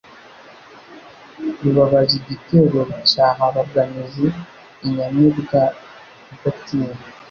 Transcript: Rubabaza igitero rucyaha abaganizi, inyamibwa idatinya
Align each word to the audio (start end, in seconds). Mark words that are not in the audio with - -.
Rubabaza 1.61 2.13
igitero 2.21 2.79
rucyaha 2.89 3.41
abaganizi, 3.49 4.27
inyamibwa 4.85 5.59
idatinya 6.33 6.93